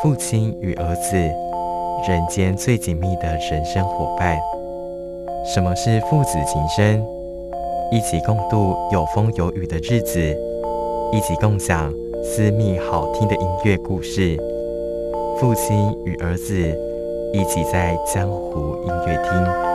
[0.00, 1.16] 父亲与儿子，
[2.06, 4.38] 人间最紧密的人生伙伴。
[5.44, 7.04] 什么是父子情深？
[7.90, 10.20] 一起共度有风有雨的日子，
[11.10, 11.92] 一起共享
[12.22, 14.36] 私密好听的音乐故事。
[15.36, 16.54] 父亲与儿子，
[17.32, 19.67] 一起在江湖音乐厅。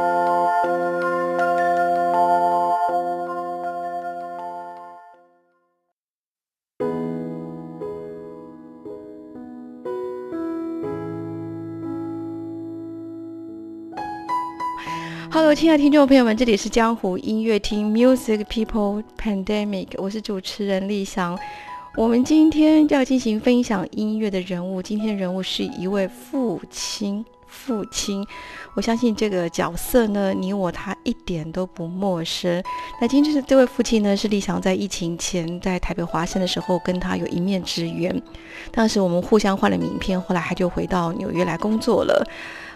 [15.56, 21.38] 亲爱的听众朋友们，这里是江湖音乐厅 Music People Pandemic，我是主持人立翔。
[21.96, 27.24] 我们今天要进行分享音乐的人物，今天人物是一位父亲。
[27.46, 28.26] 父亲，
[28.74, 32.64] 我相信这个角色呢，你我他一点都不陌生。
[33.00, 38.20] 那今天是这位父亲呢，是立翔在疫情前在台北华山的时候跟他有一面之缘。
[38.72, 42.28] 当时我们互相换了名片，后来他就回到纽约来工作了。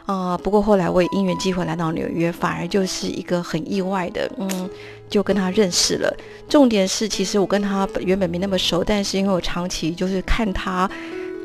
[0.08, 4.69] 啊，不过后来我也因缘机会来到纽约，反而就是一个很意外的，嗯，
[5.09, 6.16] 就跟他认识了。
[6.47, 10.89] 重点是，其实我跟他原本没那么熟，但是因为我长期就是看他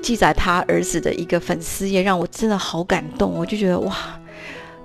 [0.01, 3.33] 记载他儿子的一个粉丝页，让我真的好感动。
[3.33, 3.97] 我就觉得哇，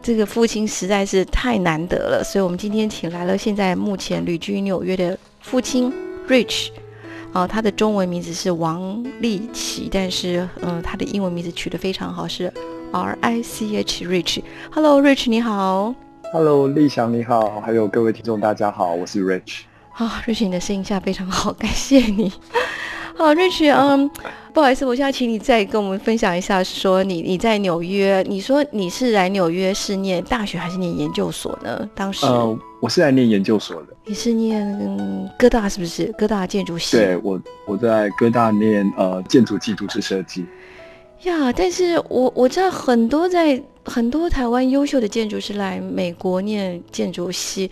[0.02, 2.24] 这个父亲实在是太难得了。
[2.24, 5.94] 所以我们今天请来了现在目前旅居纽约的父亲
[6.28, 6.70] Rich，
[7.32, 12.52] 啊，他的中文名字是王立奇，但是嗯，他的英文名字取得非常好，是。
[12.92, 15.94] R I C H Rich，Hello Rich，你好。
[16.32, 19.62] Hello，立翔你好，还有各位听众大家好，我是 Rich。
[19.94, 22.32] 啊，Rich，你的声音下非常好，感谢你。
[23.18, 24.10] 好，Rich，嗯，
[24.54, 31.90] 不好意思，我现在请你再跟我们分享一下，说你你在纽约，你说你是来纽约是念大学还是念研究所呢？
[31.94, 33.88] 当时，呃，我是来念研究所的。
[34.06, 36.06] 你是念嗯哥大是不是？
[36.18, 36.96] 哥大建筑系。
[36.96, 40.46] 对，我我在哥大念呃建筑基础设计。
[41.24, 47.70] 呀，但是我我知道很多在很多台湾优秀的建筑师来美国念建筑系，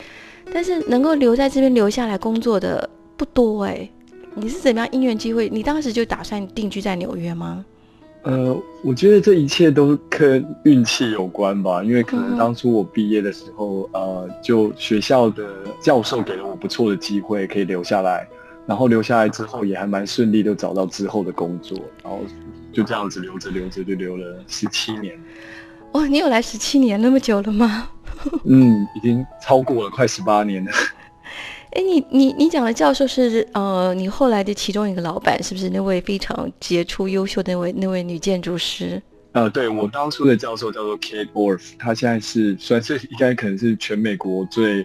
[0.51, 3.89] 但是能够留在这边留下来工作的不多哎。
[4.33, 5.47] 你是怎么样因缘机会？
[5.47, 7.63] 你当时就打算定居在纽约吗？
[8.23, 15.47] 呃，我觉得这一切都跟运气有关吧，因为可能当初我毕业的时候，呃，就学校的
[15.79, 18.27] 教授给了我不错的机会，可以留下来，
[18.67, 22.21] 然后留下来之后也还蛮顺利，就找到之后的工作，然后。
[22.73, 25.17] 就这样子留着留着就留了十七年，
[25.93, 26.05] 哇！
[26.07, 27.87] 你有来十七年那么久了吗？
[28.43, 30.71] 嗯，已经超过了快十八年了。
[31.71, 39.01] 哎，你你你讲的教授是呃，你后来的其中一个老板是不是那位非常杰出优秀的那位那位女建筑师？
[39.31, 44.83] 呃，对我当初的教授叫做 Kate Orff，她现在是算是应该可能是全美国最。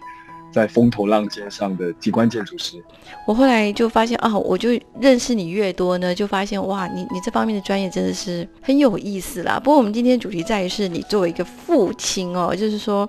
[0.52, 2.82] 在风头浪尖上的机关建筑师，
[3.26, 9.60] 我后来就发现啊，我就认识你越多呢，就发现哇，你你这方面的专业真的是很有意思啦。
[9.62, 13.08] 不过我们今天主题在于是你作为一个父亲哦，就是说，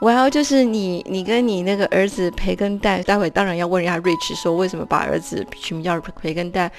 [0.00, 6.70] 我要就是你你跟你那个儿子培根蛋，待会当然要问一下 Rich 说为什么把儿子取名叫培根蛋，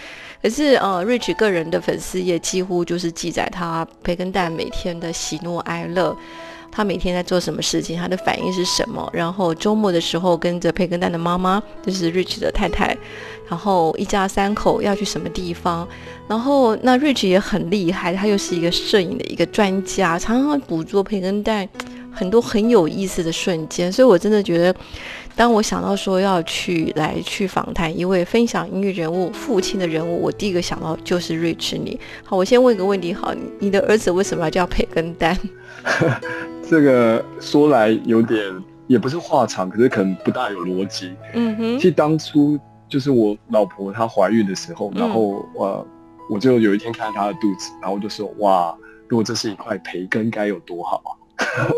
[0.41, 6.15] 可是呃，Rich 个人的粉丝页几乎就是记载他培根蛋每天的喜怒哀乐。
[6.71, 7.97] 他每天在做什么事情？
[7.97, 9.09] 他的反应是什么？
[9.13, 12.95] 然后周末的时候跟着培根蛋的妈妈，就是 Rich 的太太，
[13.49, 15.87] 然后一家三口要去什么地方？
[16.27, 21.67] 然后那 Rich 也很厉害，他又是一个摄影的一个专家，常常捕捉培根蛋
[22.11, 23.91] 很多很有意思的瞬间。
[23.91, 24.75] 所以我真的觉得，
[25.35, 31.99] 当我想到说要去来去访谈一位分享音乐人物父亲的人物，我第一个想到就是 Rich 你。
[32.23, 35.35] 好，我先问一个问题，好，你的儿子为什么要叫培根丹？
[36.69, 38.45] 这个说来有点
[38.85, 41.11] 也不是话长，可是可能不大有逻辑。
[41.33, 45.87] 嗯哼，其实当初就是我老婆她怀孕的时候，然后我
[46.29, 48.77] 我就有一天看她的肚子，然后我就说哇，
[49.07, 51.09] 如果这是一块培根该有多好啊！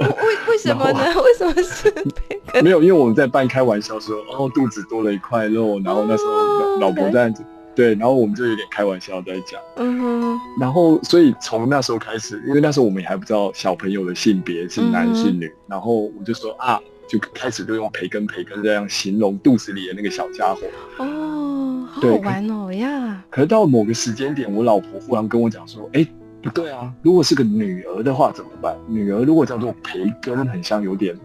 [0.01, 0.99] 为为什么呢？
[1.23, 2.61] 为什么是培根？
[2.61, 7.33] 没有，因为我们在半开玩笑说，哦，肚子多了一块肉，然后那时候老婆在。
[7.73, 20.61] 对，然后我们就有点开玩笑在讲，嗯哼，然后所以从那时候开始，因为那时候我们也还不知道小朋友的性别是男是女，然后我就说啊，就开始就用培根培根这样形容肚子里的那个小家伙。
[20.97, 23.23] 哦，好好玩哦呀！
[23.29, 26.05] 可是到某个时间点，我老婆忽然跟我讲说：“哎，
[26.41, 28.75] 不对啊，如果是个女儿的话怎么办？
[28.87, 31.15] 女儿如果叫做培根，很像有点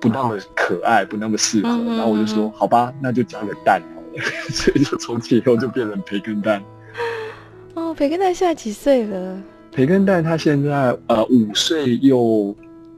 [0.00, 3.97] 不那么可爱，不那么适合。”然后我就说：“好吧，那就加个蛋好了。”
[4.50, 6.62] 所以就从此以后就变成培根蛋。
[7.74, 9.42] 哦，培根蛋现在几岁了？
[9.72, 12.54] 培根蛋他现在呃五岁又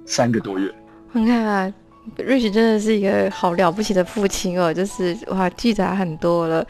[0.06, 0.72] 三个多月。
[1.12, 1.72] 你看啊。
[2.17, 6.67] Rich 真的是一个好了不起的父亲哦，就是哇，记载很多了。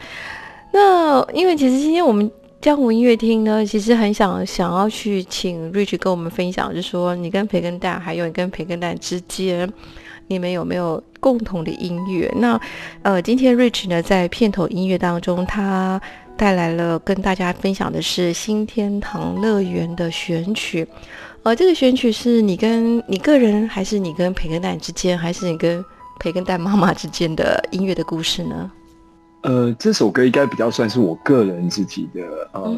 [0.71, 9.71] 那因为其实今天我们江湖音乐厅呢，其实很想想要去请 Rich 跟我们分享，就是说你跟培根蛋，还有你跟培根蛋之间，
[10.31, 12.31] 你们有没有共同的音乐？
[12.35, 12.59] 那
[13.01, 16.01] 呃，今天 Rich 呢，在片头音乐当中，他
[16.37, 20.87] 带来了跟大家分享的是新天堂乐园的选曲。
[21.43, 25.83] 呃，这个选曲是你跟你个人，还是你跟培根蛋之间，还是你跟
[26.19, 28.71] 培根蛋妈妈之间的音乐的故事呢？
[29.43, 32.21] 呃，这首歌应该比较算是我个人自己的
[32.51, 32.71] 呃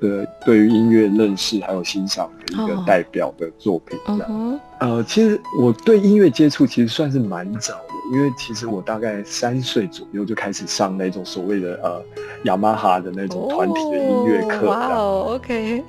[0.00, 3.98] 的对于音乐认识还有欣赏的一个代表的作品。
[4.06, 12.02] 嗯呃，其实我对音乐接触其实算是蛮早的，因为其实我大概三岁左右就开始上那种所谓的呃
[12.44, 14.68] 雅马哈的那种团体的音乐课。
[14.68, 15.84] 哇哦，OK。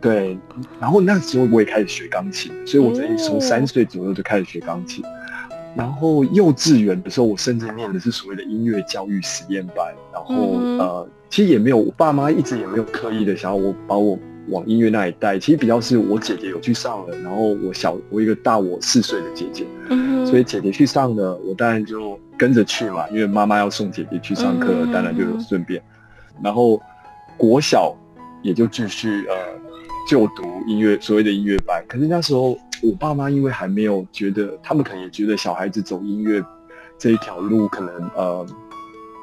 [0.00, 0.38] 对，
[0.78, 5.02] 然后那时候我也开始学钢琴，所以我等于从三岁左右就开始学钢琴。
[5.76, 9.94] 然后幼稚园的时候，我甚至念的是所谓的音乐教育实验班。
[10.12, 10.34] 然后
[10.78, 14.18] 呃，其实也没有，我爸妈一直也没有刻意的想要我把我
[14.48, 15.38] 往音乐那里带。
[15.38, 19.64] 其实比较是我姐姐有去上了，然后我小我一个大我四岁的姐姐，
[20.26, 25.80] 所以姐姐去上了，我当然就跟着去嘛，因为妈妈要送姐姐去上课，当然就顺便。
[26.42, 26.80] 然后
[27.36, 27.94] 国小
[28.42, 29.34] 也就继续呃
[30.08, 32.58] 就读音乐所谓的音乐班，可是那时候。
[32.82, 36.42] 我爸妈因为还没有觉得，他们可能也觉得小孩子走音乐
[36.98, 38.46] 这一条路，可能呃，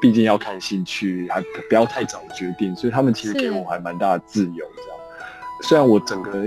[0.00, 4.52] 毕竟要看兴趣，还不要太早决定，所以他们其实给我还蛮大的自由。
[4.76, 4.98] 这样，
[5.62, 6.44] 虽然我整个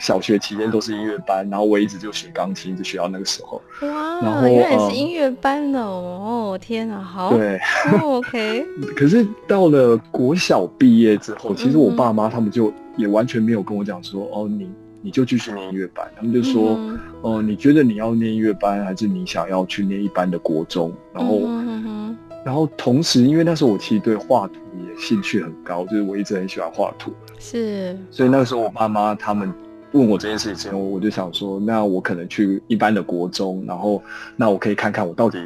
[0.00, 3.60] 小学期间都是音乐班，然后我一直就学钢琴，一直学到那个时候。
[3.82, 6.58] 哇，然后原来是音乐班的哦！
[6.60, 7.36] 天啊，好。
[7.36, 7.58] 对
[8.02, 8.66] ，OK。
[8.96, 14.70] 可是到了国小毕业之后，其实我爸妈他们就也完全没有跟我讲说，哦，你。
[15.06, 16.76] 你就继续念音乐班，他们就说，
[17.20, 20.92] 哦，你觉得你要念音乐班，还是你想要去念一般的国中？
[21.14, 21.42] 然后，
[22.44, 27.12] 然后同时，因为那时候我其实对画图也兴趣很高，就是我一直很喜欢画图。
[27.38, 27.96] 是。
[28.10, 29.54] 所以那个时候，我爸妈他们
[29.92, 34.02] 问我这件事情之后，我就想说，那我可能去一般的国中，然后
[34.34, 35.38] 那我可以看看我到底，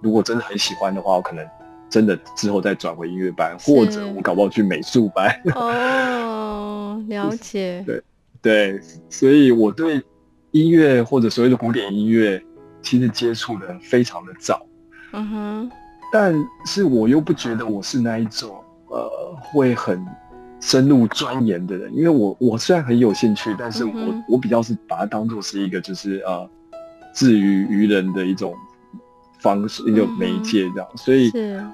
[0.00, 1.44] 如果真的很喜欢的话，我可能
[1.88, 5.34] 真的之后再转回音乐班，或者我搞不好去美术班。
[5.56, 7.82] 哦，了解。
[7.84, 8.00] 对。
[8.42, 10.02] 对，所以我对
[10.50, 12.42] 音乐或者所谓的古典音乐，
[12.80, 14.66] 其实接触的非常的早。
[15.12, 15.70] 嗯哼，
[16.12, 16.34] 但
[16.64, 18.58] 是我又不觉得我是那一种
[18.88, 19.10] 呃
[19.42, 20.04] 会很
[20.60, 26.48] 深入钻研的人，因为我我虽然很有兴趣，但是我我比较是把它当做是一个就是呃
[27.14, 28.54] 至于愚人的一种
[29.38, 31.30] 方式一种媒介这样，所以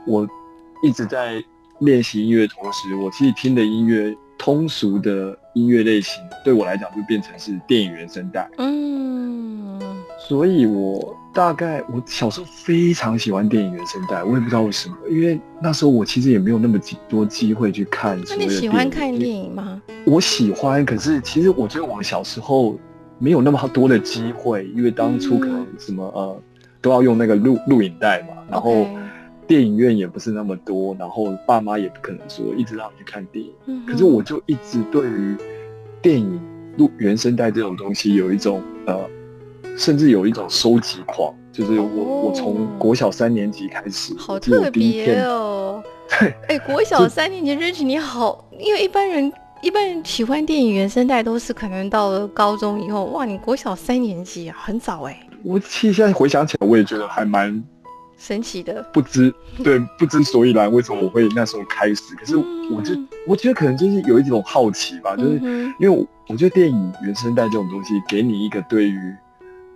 [0.07, 0.27] 我
[0.83, 1.43] 一直在
[1.81, 4.17] 练习音乐同时，我其实听的音乐。
[4.39, 9.81] 通俗的音乐类型对我来讲就变成是电影原声带，嗯，
[10.29, 18.21] 所以我大概我小时候非常喜欢电影原声带，我也不知道为什么，因为那时候我其实也没有那么多机会去看。
[18.29, 19.81] 那你喜欢看电影吗？
[20.05, 22.79] 我喜欢，可是其实我觉得我们小时候
[23.19, 26.43] 没有那么多的机会，因为当初可能什么呃
[26.83, 28.87] 都要用那个录录影带嘛，然后。
[29.47, 33.53] 电影院也不是那么多，然后爸妈也不可能说一直让你去看电影。
[33.87, 35.37] 可是我就一直对于
[36.03, 36.41] 电影
[36.77, 39.09] 录原声带这种东西有一种呃，
[39.77, 45.83] 甚至有一种收集狂，就是我我从国小三年级开始，好特别哦。
[46.19, 55.21] 对，哎，国小三年级认识你好，因为一般人一般人喜欢电影原声带都是可能到了高中以后，哇，你国小三年级啊，很早哎。
[55.45, 57.63] 我其实现在回想起来，我也觉得还蛮。
[58.27, 62.03] 神奇的，不知对不知所以然，为什么我会那时候开始？
[62.17, 62.93] 可是我就
[63.25, 65.39] 我觉得可能就是有一种好奇吧，就是
[65.79, 69.15] 因为我觉得电影原声带这种东西，给你一个对于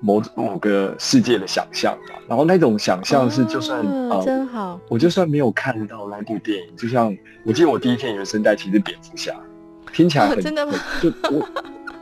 [0.01, 2.17] 某某个世界的想象嘛。
[2.27, 9.33] 然后那种想象是，就算啊，真好，我就算没有看到那部电影，就像我记得我第一片原声带其实蝙蝠侠，
[9.93, 10.73] 听起来很真的吗？
[11.01, 11.49] 就我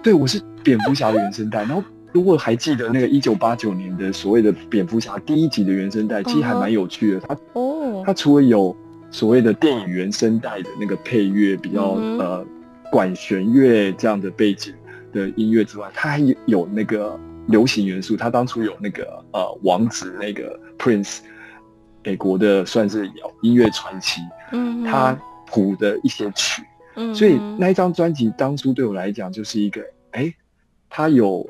[0.02, 1.85] 对我是蝙蝠侠的原声带，然后。
[2.12, 7.21] 如果还记得那个一九八九年的所谓的蝙蝠侠第一集的原声带，其实还蛮有趣的。
[7.21, 8.75] 它哦，它除了有
[9.11, 12.45] 所谓的电影原声带的那个配乐，比较呃
[12.91, 14.75] 管弦乐这样的背景
[15.12, 18.17] 的音乐之外，它还有那个流行元素。
[18.17, 21.19] 它当初有那个呃王子那个 Prince
[22.05, 23.11] 美国的算是
[23.43, 24.23] 音乐传奇，
[24.53, 26.62] 嗯，他谱的一些曲，
[26.95, 30.33] 嗯，所以那一张专辑当初对我来讲就是一个，哎，
[30.88, 31.47] 它有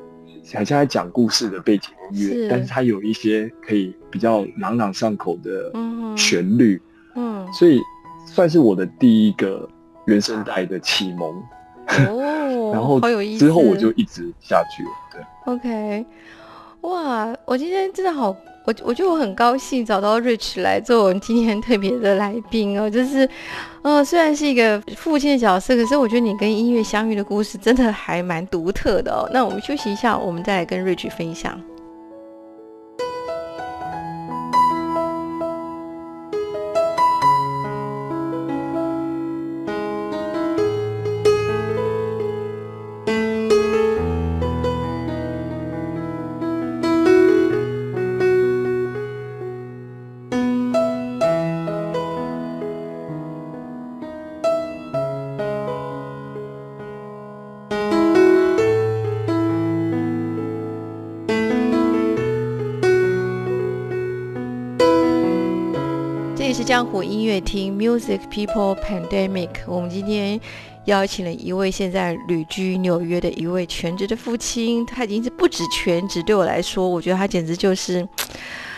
[0.53, 2.33] 好像在讲故事的背景音是。
[2.43, 6.81] 乐，但是它有一些可以比较朗朗上口的嗯旋律，
[7.15, 7.79] 嗯，所以
[8.25, 9.67] 算是我的第一个
[10.05, 11.29] 原声带的启蒙。
[12.07, 12.99] 哦， 然后
[13.37, 15.53] 之后我就一直下去了，对。
[15.53, 16.05] OK，
[16.81, 18.35] 哇，我今天真的好，
[18.65, 23.27] 我我觉得我很高兴找到 Rich 来做我们今天特别的来宾哦，就是，
[23.81, 29.27] 呃，虽然是一个父亲的角色，可是我觉得你跟音乐相遇的故事真的还蛮独特的哦。
[29.33, 31.59] 那我们休息一下，我们再来跟 Rich 分享。
[66.79, 69.49] 江湖音乐厅 Music People Pandemic。
[69.67, 70.39] 我们今天
[70.85, 78.07] 邀请了一位现在旅居纽约的一位全职的父亲，他已经是不止全职，对我来说，我觉得他简直就是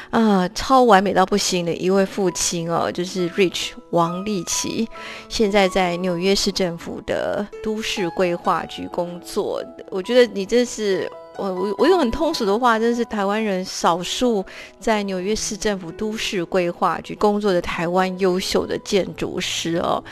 [0.10, 4.90] 啊、超完美到不行的一位父亲哦，就是 Rich 王立奇，
[5.30, 9.64] 现在在纽约市政府的都市规划局工作。
[9.92, 11.08] 我觉得你真是。
[11.38, 14.46] 我我我用很通俗的话，真是台湾人少数
[14.80, 20.04] 在纽约市政府都市规划局工作的台湾优秀的建筑师哦。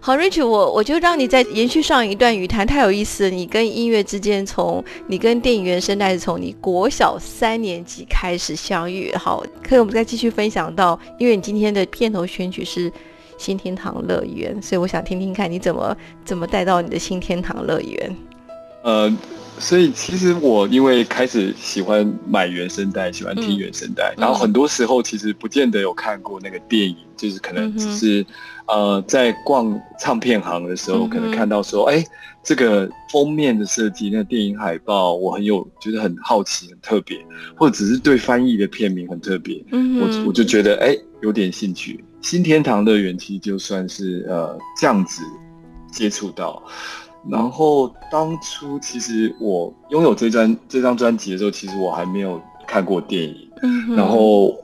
[0.00, 3.30] 好，Rich，我我就让你再延续上一段语谈，太有意思了。
[3.30, 9.14] 你跟音乐之间从，你跟电影原声带是从你国小三年级开始相遇。
[9.14, 12.92] 好，可以我们再继续分享到，因为你今天的片头选曲是。
[13.38, 18.16] 新天堂乐园，所以我想听听看你怎么怎么带到你的新天堂乐园。
[18.82, 19.14] 呃，
[19.58, 24.20] 所以其实我因为开始喜欢买原声带，喜欢听原声带，嗯。
[24.20, 28.24] 然后很多时候其实不见得有看过那个电影，就是可能只是、
[28.66, 32.04] 呃在逛唱片行的时候，嗯可能看到说，哎，
[32.42, 37.18] 这个封面的设计，那个电影海报，我很有觉得很好奇，很特别，
[37.56, 42.04] 或者只是对翻译的片名很特别，嗯我我就觉得哎有点兴趣。
[42.22, 45.22] 新天堂乐园其实就算是呃这样子
[45.92, 46.60] 接触到，
[47.30, 54.56] 然后当初其实我拥有这张这张专辑的时候，其实我还没有看过电影，嗯然后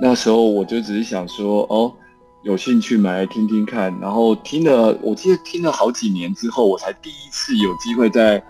[0.00, 1.92] 那时候我就只是想说哦。
[2.42, 8.42] 有兴趣买来听听看，然后听了，我记得听了好几年之后，我才第一次有机会在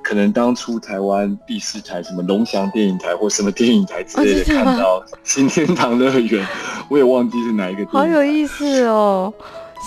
[0.00, 6.46] 可能当初台湾第四台什么龙翔电影台或什么电影台之类的哦看到新天堂乐园，
[6.88, 7.98] 我也忘记是哪一个电影台。
[7.98, 9.34] 好有意思哦。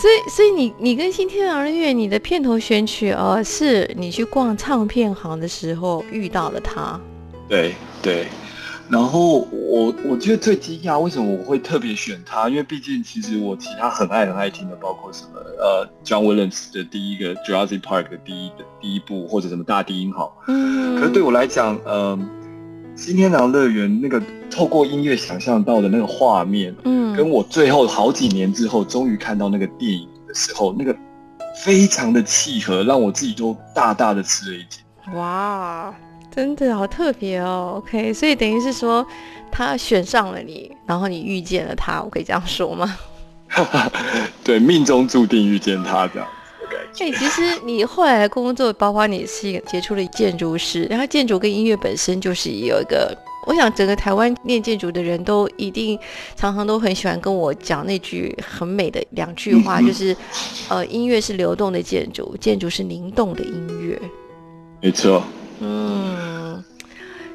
[0.01, 6.99] 所以，所以你你跟新天堂乐园，你的片头选曲哦，是你去逛唱片行的时候遇到了他。
[7.47, 8.27] 对对，
[8.89, 12.49] 然后我我觉得最惊讶，为什么我会特别选他？
[12.49, 20.37] 因为毕竟其实我其他很爱很爱听的，包括什么呃，John Williams 的第一个 Jurassic Park 的第一的第一部，或者什么大地音好。
[20.47, 22.19] 嗯，可是对我来讲，呃，
[22.95, 30.95] 新天堂乐园那个透过音乐想象到的那个画面，嗯，跟我最后好几年之后终于看到那个电影的时候，那个
[31.63, 35.15] 非常的契合，让我自己都大大的吃了一惊。
[35.15, 35.93] 哇，
[36.33, 37.81] 真的好特别哦。
[37.83, 39.05] OK，所以等于是说
[39.51, 42.97] 他选上了你，然后你遇见了他，我可以这样说吗？
[44.43, 46.27] 对，命中注定遇见他这样
[47.01, 55.99] 哎、其实你后来的工作，包括你是一个杰出的建筑师，然后建筑跟音乐本身就是有一个，我想整个台湾念建筑的人都一定
[56.35, 60.15] 常常都很喜欢跟我讲那句很美的两句话，嗯 就是
[60.69, 64.01] 呃，音乐是流动的建筑，建筑是灵动的音乐。
[64.81, 65.23] 没错，
[65.59, 66.63] 嗯，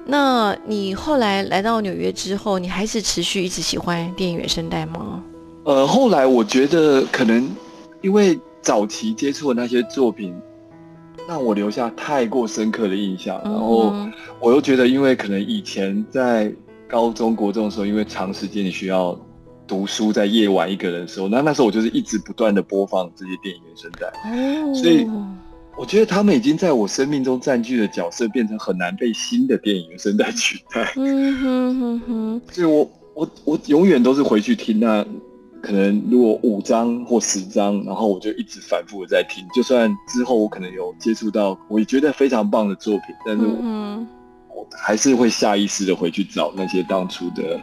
[0.07, 5.23] 那你后来来到纽约之后，你还是持续一直喜欢电影原声带吗？
[5.64, 7.49] 呃，后来我觉得可能
[8.00, 10.35] 因为早期接触的那些作品，
[11.29, 14.12] 让我留下太过深刻的印象，然后嗯。
[14.40, 16.50] 我又觉得，因为可能以前在
[16.88, 19.19] 高中国中的时候，因为长时间你需要
[19.67, 25.07] 读书，在夜晚一个人的时候，那那时候我就是一直不断的播放这些电影原声带，哦，所以
[25.76, 30.93] 我觉得他们已经在我生命中占据的角色，变成很难被新的电影原声带取代。
[30.97, 35.07] 嗯哼哼哼，所以我我我永远都是回去听那，
[35.62, 44.09] 可能如果五张或十张，然后我就一直反复的在听，就算之后我可能有接触到我也觉得非常棒的作品，但是我,、嗯
[44.49, 47.61] 我还是会下意识的回去找那些当初的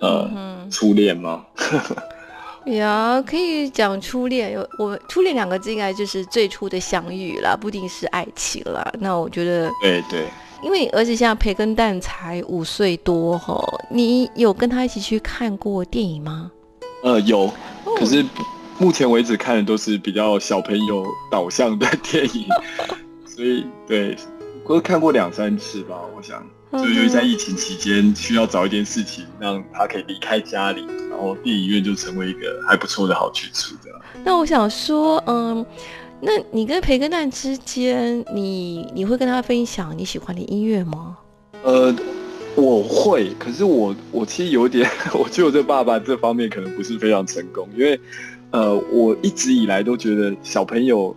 [0.00, 1.44] 呃嗯初恋吗？
[2.66, 8.86] 呀，可以讲初恋，有我初恋两个字应该就是最初的相遇啦，不一定是爱情啦。
[9.00, 10.26] 那我觉得，对对，
[10.62, 13.58] 因为你儿子现在培根蛋才五岁多哈，
[13.90, 16.52] 你有跟他一起去看过电影吗？
[17.02, 17.40] 呃有，
[17.84, 18.24] 哦可是
[18.78, 22.46] 目前为止看的都是比较小朋友导向的电影，
[23.26, 24.16] 所以对，
[24.64, 26.42] 我都看过两三次吧，我想。
[26.72, 33.90] 就嗯因为在疫情期间，需要找一件事情让他可以离开家里，然后电影院就成为一个还不错的好去处的。
[34.22, 35.66] 那我想说，嗯，
[36.20, 41.16] 那你跟培根蛋之间，你你会跟他分享你喜欢的音乐吗？
[41.64, 41.92] 呃，
[42.56, 47.98] 我会，可是我我其实有点， 我觉得我这爸爸这方面可能不是非常成功，因为
[48.50, 51.14] 呃，我一直以来都觉得小朋友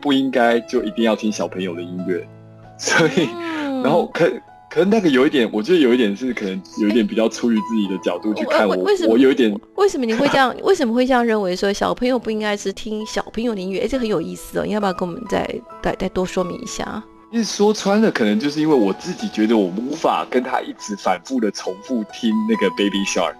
[0.00, 2.26] 不应该就一定要听小朋友的音乐，
[2.78, 4.30] 所以嗯然后可。
[4.70, 10.52] 可是那个有一点，我觉得有一点是可能有一点比较出于自己的角度去看我为为什，么我有一点为什么你会这样？
[10.64, 13.82] 为什么会这样认为说小朋友不应该是听小朋友的音乐？
[13.82, 15.48] 哎，这很有意思哦，你要不要跟我们再
[15.80, 17.00] 再再多说明一下？
[17.34, 23.34] 因为说穿了，可能就是因为我自己觉得我无法跟他一直反复的重复听那个 Baby Shark，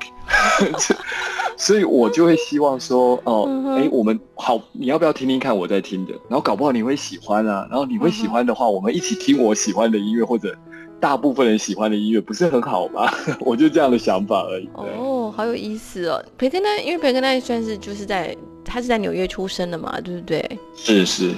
[1.56, 3.48] 所以我就会希望说，哦
[3.78, 6.12] 哎、我们好，你要不要听听看我在听的？
[6.28, 10.52] 然后搞不好你会喜欢啊，然后你会喜欢的话，我们一起听我喜欢的音乐，或者
[10.98, 13.08] 大部分人喜欢的音乐，不是很好吗？
[13.38, 14.68] 我就这样的想法而已。
[14.74, 16.20] 哦，好有意思哦。
[16.36, 20.58] 培根呢，因为培根蛋算是就是在他是在纽约出生的嘛，对不对？
[20.74, 21.32] 是是，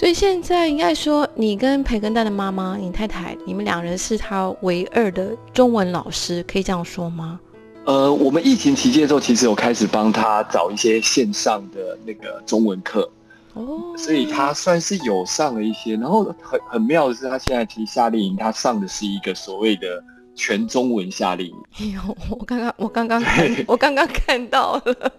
[0.00, 7.38] 所以现在应该说，你跟培根蛋的妈妈，你太太，你们两人是他唯二的中文老师，可以这样说吗？
[7.84, 13.10] 呃，我们疫情期间的时候，其实有开始帮他找一些线上的那个中文课。
[13.52, 20.02] 哦，所以他算是有上了一些，然后很很妙的是，他现在其实夏令营他上的是一个所谓的
[20.34, 25.12] 全中文夏令营， 哎呦，我刚刚我刚刚看我刚刚看到了，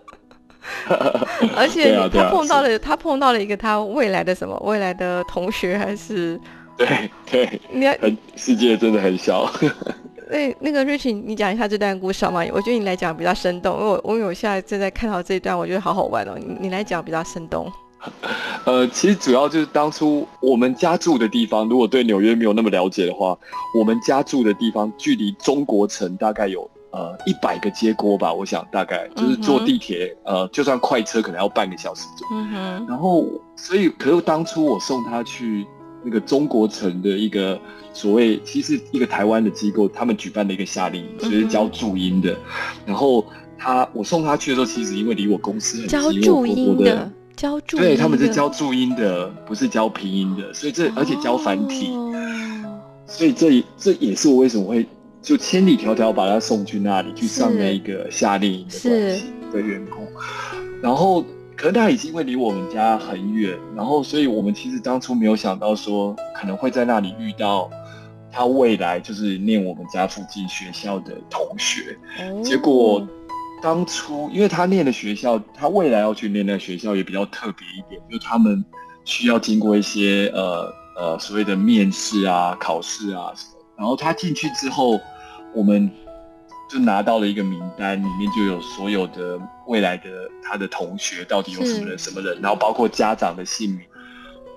[1.58, 6.39] 而且他碰到了他碰到了一个他未来的什么未来的同学还是
[6.78, 9.52] 对对，你很世界真的很小。
[10.32, 12.45] 那那个 Rich，你讲一下这段故事好吗？
[12.54, 16.38] 我觉得你来讲比较生动，因为我因为我现在正在看到这一段，我觉得好好玩哦。
[16.39, 17.69] 你你来讲比较生动。
[18.65, 23.38] 呃，其实主要就是当初我们家住的地方，如果对纽约没有那么了解的话，
[23.78, 32.45] 我们家住的地方距离中国城大概有呃一百个街锅吧，我想大概就是坐地铁，呃，就算快车可能要半个小时左右。
[32.88, 33.25] 然后，
[33.56, 35.65] 所以，可是当初我送他去
[36.04, 37.60] 那个中国城的一个
[37.93, 42.36] 所谓，其实一个台湾的机构，他们举办的一个夏令营，嗯所以是教注音的。
[42.86, 43.25] 然后
[43.58, 52.12] 他，我送他去的时候，其实因为离我公司很近，我注音我的，教注音，对，他们是教注音的，不是教拼音的，所以这而且教繁体，哦。
[53.08, 54.86] 所以这这也是我为什么会
[55.21, 60.07] 就千里迢迢把他送去那里去上那一个夏令营的是关系的员工。
[60.81, 61.23] 然后，
[61.55, 67.69] 可能他已经因为离我们家很远，然后所以我们其实当初没有想到说可能会在那里遇到
[68.31, 71.95] 他未来就是念我们家附近学校的同学。
[72.19, 73.07] 哦结果
[73.62, 78.65] 当初因为他念的学校，他未来要去念的学校也比较特别一点，就是他们
[79.05, 83.61] 需要经过一些呃呃所谓的面试啊、考试啊什么。
[83.82, 85.02] 然后他进去之后，
[85.56, 85.89] 我们
[86.70, 90.04] 就拿到了一个名单，里面就有所有的未来的
[90.44, 93.82] 他的同学到底有什么人、什么人，然后包括家长的姓名。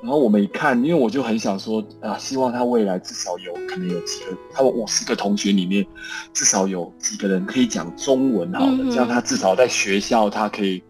[0.02, 5.86] 然后我们一看，因为我就很想说啊，希望他未来至少有可能有几个，他们五十个同学里面，
[6.34, 10.82] 至少有几个人可以讲中文好了，这样他至少在学校他可以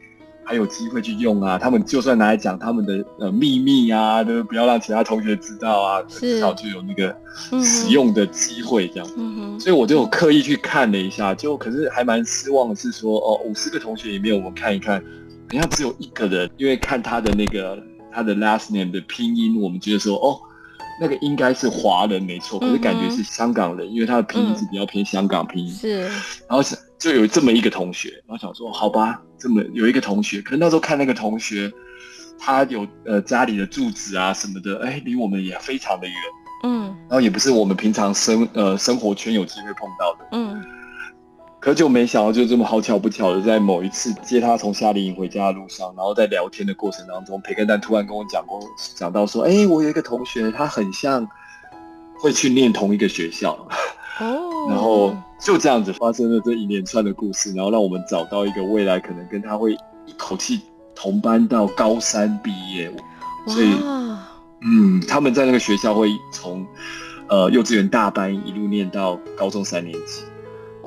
[0.45, 1.59] 还有机会去用啊。
[1.59, 7.17] 他们就算拿来讲他们的呃秘密啊，都不要让其他同学知道啊，至少就有那个
[7.63, 9.09] 使用的机会这样。
[9.59, 15.03] 所以我就有刻意去看了一下，就可是还蛮失望的是说，哦，五十个同学里面，我们看一看，
[15.51, 17.81] 好像只有一个人，因为看他的那个
[18.13, 20.41] 他的 last name 的拼音，我们觉得说，哦，
[21.01, 26.03] 那个应该是华人没错，可是感觉是香港人，因为他的拼音是比较偏香港拼音，是。
[26.03, 31.71] 然后是就有这么一个同学，然后想说，好吧，这么有一个同学，可是那时候看那个同学，
[32.39, 36.17] 他有呃家里的住址啊什么的，哎，离我们也非常的远。
[36.63, 36.97] 嗯。
[37.09, 40.65] 然后也不是我们平常生呃生活圈有机会碰到的，嗯
[41.65, 48.61] 可就没想到就这么好巧不巧的，在某一次接他从夏令营回家的路上，然后在聊天的过程当中，培根蛋突然跟我讲过，
[48.95, 51.27] 讲到说，哎，我有一个同学，他很像
[52.19, 53.53] 会去念同一个学校，
[54.21, 59.73] 哦， 然后就这样子发生了这一连串的故事，然后让我们找到一个未来可能跟他会
[60.05, 60.61] 一口气
[60.95, 62.95] 同班到高三毕业，
[63.47, 63.73] 所以，
[64.61, 66.67] 嗯，他们在那个学校会从
[67.29, 70.25] 呃幼稚园大班一路念到高中三年级，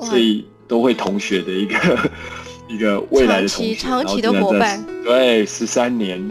[0.06, 2.10] 所以都会同学的一个
[2.68, 4.84] 一个未来的长期长期的伙伴。
[5.02, 6.30] 对，十三年。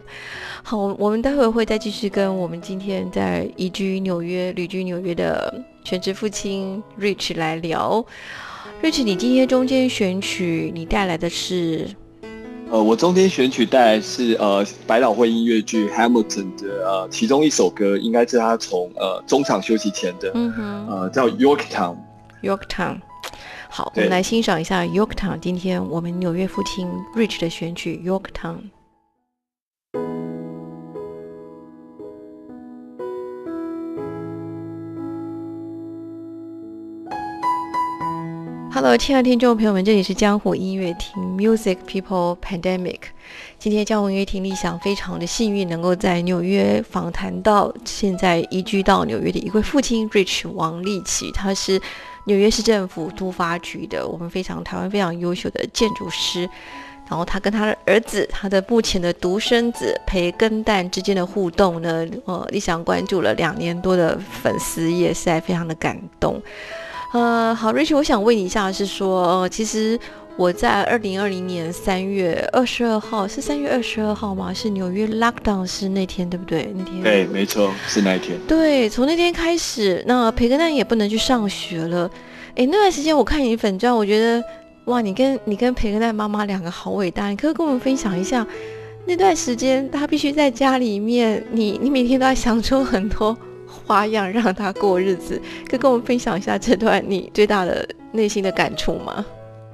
[0.62, 8.04] 好，我们待会儿会再继续跟我们今天在移居纽约、旅居纽约的全职父亲 Rich 来聊。
[8.82, 11.88] Rich，你今天中间选曲，你带来的是
[12.70, 21.96] 呃，我中间选曲带来是呃百老汇音乐剧《Hamilton》的呃其中一首歌，应该是他从呃中场休息前的，嗯哼呃叫 Yorktown。
[22.42, 23.00] Yorktown。
[23.72, 25.38] 好，我们来欣赏一下 Yorktown。
[25.38, 28.70] 今天我们纽约父亲 Rich 的选曲 Yorktown。
[38.72, 42.98] Hello，亲爱的听众朋友们，这里是江湖音乐厅 Music People Pandemic。
[43.58, 51.80] 今天江湖音乐厅理想非常的幸运，能够在纽约访谈到现在移居到纽约的一位父亲 Rich 王立奇，他是
[52.24, 56.48] 纽约市政府都发局的，我们非常台湾非常优秀的建筑师。
[57.08, 66.40] 然后他跟他的儿子，他的目前的独生子培根蛋之间的互动呢，呃，理想关注了两年多的粉丝也是在非常的感动。
[67.12, 69.98] 呃，好，Rich，我想问你一下，是说，呃，其实
[70.36, 74.54] 我在二零二零年三月二十二号，是三月二十二号吗？
[74.54, 76.72] 是纽约 lockdown 是那天对不对？
[76.74, 78.38] 那天对，没错，是那一天。
[78.48, 82.10] 对，从那天开始，那培根蛋也不能去上学了。
[82.56, 84.42] 哎，那段时间我看你粉钻，我觉得
[84.86, 88.46] 哇，你跟你跟培根蛋妈妈两个好伟大，你可以跟我们分享一下
[89.04, 99.24] 那段时间，他必须在家里面，你你每天都要想出很多花样让他过日子，可以跟我们分享一下这段你最大的内心的感触吗？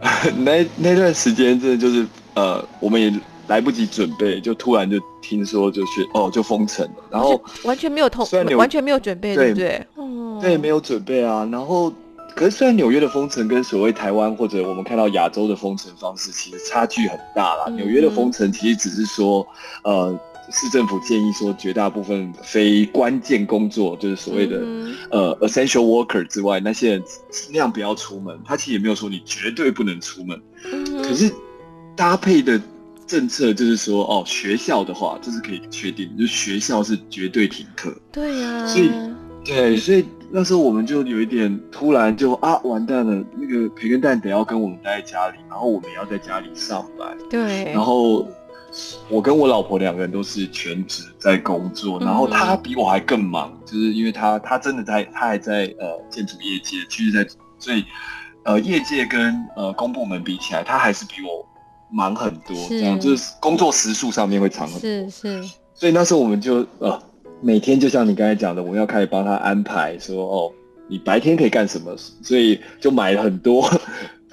[0.39, 3.13] 那那段时间真的就是呃，我们也
[3.49, 9.87] 来不及准备，就突然就听说就是哦就封城了，然后完全没有通虽然，纽完全没有准备，对对不对？
[9.97, 11.93] 嗯，对没有准备啊，然后
[12.35, 19.47] 可是虽然纽约的封城跟所谓台湾或者我们看到亚洲的封城方式其实差距很大啦，嗯纽约的封城其实只是说
[19.83, 20.19] 呃。
[20.51, 28.39] 市政府建议说，绝大部分非关键工作，就是所谓的、嗯呃 essential worker 之外，那些人尽量不要出门。
[28.45, 30.41] 他其实也没有说你绝对不能出门，
[30.73, 31.33] 嗯可是
[31.95, 32.61] 搭配的
[33.07, 37.95] 政策就是说，哦，学校的话，这是可以确定，就是学校是绝对停课。
[38.13, 38.91] 对呀、所以
[39.45, 48.27] 对，所以那时候我们就有一点突然就啊，完蛋了，那个培根蛋得要跟我们待在家里，然后我们也要在家里上班，对，然后
[49.09, 57.27] 我跟我老婆两个人都是全职在工作，然后她比我还更忙，就是因为她她真的在她还在呃建筑业界，其实在
[57.59, 57.85] 所以
[58.45, 61.47] 呃业界跟呃公部门比起来，她还是比我
[61.91, 64.81] 忙很多，这样就是工作时数上面会长很多。
[64.81, 67.01] 是是，所以那时候我们就呃
[67.41, 70.53] 每天就像你刚才讲的，我们要开始帮他安排说哦，
[70.89, 73.71] 你白天可以干什么，所以就买了很多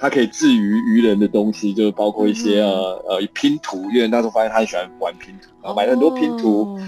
[0.04, 6.80] 他可以治于愚人的东西，就是包括一些、嗯呃呃拼图，因为那时候发现他很喜欢玩拼图，然后买了很多拼图，哦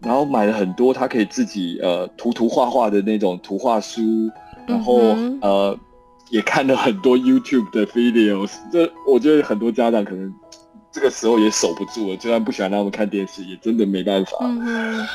[0.00, 4.00] 然后买了很多他可以自己呃涂涂画画的那种图画书，
[4.66, 5.78] 然后、嗯呃
[6.30, 10.34] 也看了很多 YouTube 的 videos，这我觉得很多家长可能
[10.92, 14.32] 这个时候也守不住了，就算不喜欢让他们看电视，也真的没办法。
[14.42, 15.06] 嗯，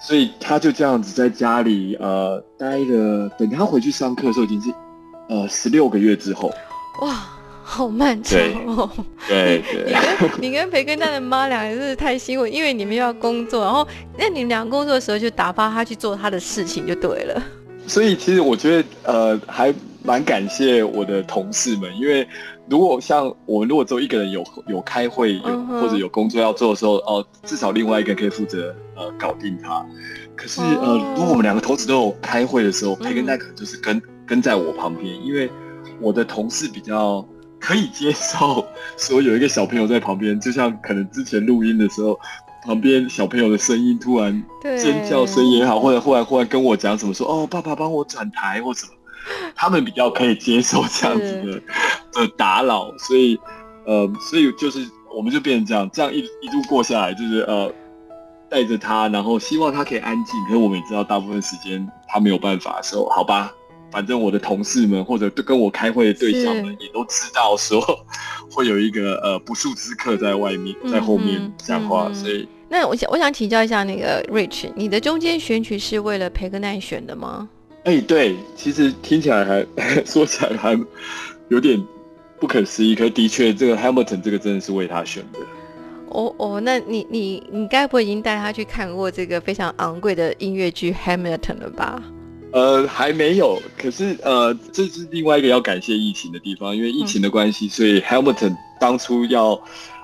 [0.00, 4.74] 所以他就这样子在家里呃待了，等他回去上课的时候已经是
[5.28, 6.52] 呃十六个月之后。
[7.00, 7.26] 哇，
[7.64, 8.90] 好漫长哦！
[9.26, 13.86] 对你对，跟你跟培根蛋的妈俩真是太辛苦，因为你们要工作，然后
[14.18, 17.42] 那你们俩工作的时候就打发他去做他的事情就对了。
[17.86, 19.74] 所以其实我觉得呃还
[20.04, 22.26] 蛮感谢我的同事们，因为
[22.68, 29.84] 如果像我们如果只有一个人有有开会有、或者有工作要做的时候，哦、至少另外一个人可以负责呃搞定他。
[30.36, 35.50] 可是、呃哦，如果我们两个同时都有开会的时候，嗯培根蛋可能就是跟跟在我旁边，因为
[36.02, 37.24] 我的同事比较
[37.60, 38.66] 可以接受
[38.98, 42.18] 说有一个小朋友在旁边，就像可能之前录音的时候。
[42.64, 44.40] 旁边小朋友的声音突然
[44.80, 48.92] 尖叫声也好，或者忽然忽然跟我讲什么说哦，爸爸帮我转台或什么，
[49.56, 51.60] 他们比较可以接受这样子的
[52.22, 53.36] 的打扰，所以
[53.84, 54.78] 呃，所以就是
[55.12, 57.68] 我们就变成这样，这样一一路过下来，就是呃
[58.48, 63.52] 带着他，然后希望他可以安静，可是我们也知道大部分时间他没有办法的时候，好吧。
[63.92, 67.80] 反正我的同事们或者跟我开会的对象们也都知道说
[68.50, 77.48] 会有一个呃不速之客在外面在后面讲话，所以那我想我想请教一下那个 Rich，你的中间选曲是为了培根奈选的吗？
[77.84, 79.66] 哎、对，其实听起来还
[80.06, 80.78] 说起来还
[81.48, 81.78] 有点
[82.40, 85.38] 不可思议，可的确，这个 Hamilton 这个真的是为他选的。
[86.08, 92.02] 哦哦，那你你你该不会已经带他去看过这个非常昂贵的音乐剧《Hamilton》了吧？
[92.52, 99.60] 呃，还没有，可是呃，这是另外一个要感谢疫情的地方，因为疫情的关系，所以 Hamilton 当初要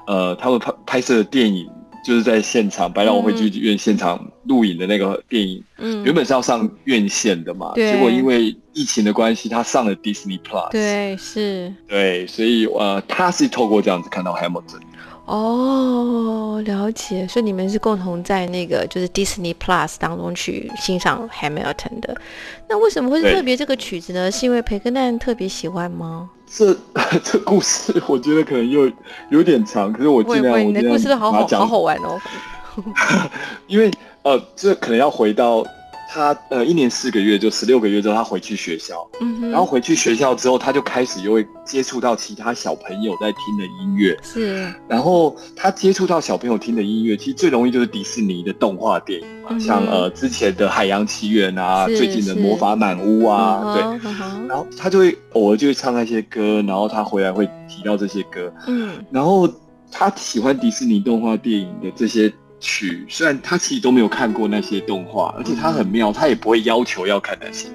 [0.06, 1.68] 呃他们拍拍摄的电影。
[2.06, 14.80] 就是在现场百老汇剧院现场录影的那个电影，嗯，原本是要上院线的嘛，结果因为疫情的关系，他上了 Disney Plus，对，是，对，所以呃，他是透过这样子看到 Hamilton。
[15.28, 22.16] 哦，了解，所以你们是共同在那个就是 Disney Plus 当中去欣赏 Hamilton 的。
[22.66, 24.30] 那为什么会是特别这个曲子呢？
[24.30, 26.30] 是因为培根蛋特别喜欢吗？
[26.46, 26.74] 这
[27.22, 28.90] 这故事我觉得可能又
[29.28, 32.18] 有点长，可是我尽量我你的故事都好好好好玩哦。
[33.68, 33.90] 因为
[34.22, 35.62] 呃，这可能要回到。
[36.10, 44.72] 他呃，一年四个月，就十六个月之后，他回去学校，嗯，然后回去学校之后，他就开始又会接触到其他小朋友在听的音乐，是。
[44.88, 54.10] 然后他接触到小朋友听的音乐，其实最容易就是迪士尼的动画电影嘛，像呃之前的《海洋奇缘》啊，最近的《魔法满屋》啊，对。
[54.48, 59.04] 然后他就会偶尔就会唱那些歌，然后他回来会提到这些歌，嗯。
[59.10, 59.46] 然后
[59.92, 62.32] 他喜欢迪士尼动画电影的这些。
[62.60, 67.68] 曲虽然他其实都没有看过那些动画，而且他很妙，他也不会要求要看那些，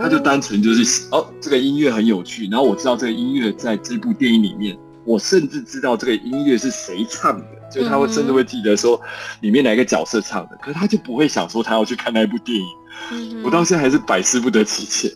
[0.00, 9.00] 他就单纯就是哦，这个音乐很有趣，然后我知道这个音乐在这部电影里面，我甚至知道这个音乐是谁唱的，就他会甚至会记得说
[9.40, 15.14] 里面哪个角色唱的，可是他就不会想说他要去看那一部电影，我到现在还是百思不得其解。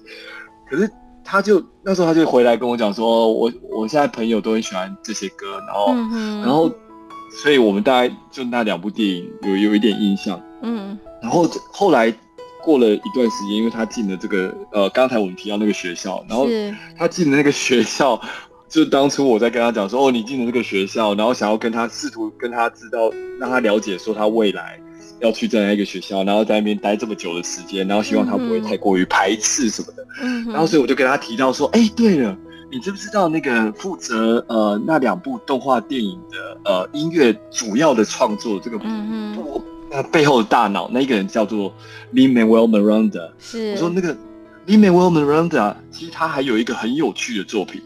[0.70, 0.90] 可是
[1.22, 5.94] 他就那时候他就回来跟我讲说，我我现在朋友都很喜欢这些歌，然后
[6.42, 6.72] 然后。
[7.40, 12.12] 所以我们大概就那两部电影有有一点印象，嗯，然后后来
[12.62, 16.46] 过了一段时间，因为他进了这个呃，刚才我们提到那个学校，然后
[16.96, 18.20] 他进了那个学校，
[18.68, 24.78] 就当初我在跟他讲说，哦，你进了这个学校，然后想要跟他试图跟他知道，让他了解说他未来
[25.20, 32.36] 要去这样一个学校，然后在那边待这么久的时间，然后希望他不会太过于排斥什么的，嗯，然后所以我就跟他提到说，哎，对了。
[32.72, 41.70] 你知不知道那个负责呃那两部动画电影的呃音乐主要的创作这个部那背后的大脑那一个人叫做
[42.14, 43.30] Lin Manuel Miranda。
[43.38, 44.14] 是我说那个
[44.66, 47.82] Lin Manuel Miranda 其实他还有一个很有趣的作品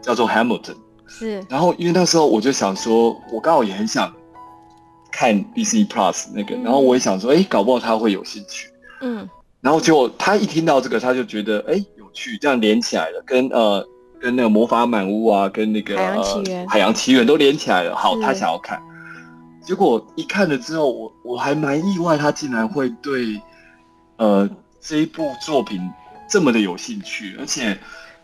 [0.00, 0.76] 叫做 Hamilton。
[1.08, 1.44] 是。
[1.48, 4.14] 然后因为那时候我就想说，我刚好也很想
[5.10, 8.70] 看 DC Plus 那个，然后我也想说，哎，搞不好他会有兴趣。
[9.00, 9.28] 嗯。
[9.60, 13.84] 然后结果他一听到这个，他就觉得哎有趣，这样连起来了，跟呃。
[14.22, 17.96] 跟那个魔法满屋啊，跟那个海洋奇缘、海洋奇缘都连起来了。
[17.96, 18.80] 好，他想要看，
[19.60, 23.40] 结果一看了之后，我我还蛮意外，他竟然会对
[24.18, 24.48] 呃
[24.80, 25.80] 这一部作品
[26.30, 27.76] 这么的有兴趣，而且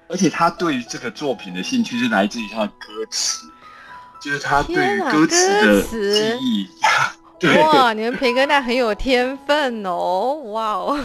[0.07, 3.47] 而且他对于这个作品的兴趣是来自于他的歌词，
[4.23, 6.69] 就是他对于歌词的记忆。
[7.43, 10.35] 哇，你们培根蛋很有天分哦！
[10.47, 10.99] 哇哦，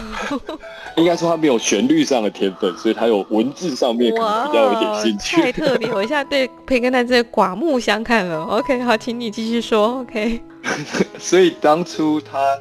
[0.96, 5.36] 应该说他没有旋律上的天分，所以他有文字上面可能比较有点兴趣。
[5.36, 8.42] 太特别，我一下对培根蛋真的刮目相看了。
[8.46, 10.00] OK，好，请你继续说。
[10.00, 10.40] OK，
[11.18, 12.58] 所以当初他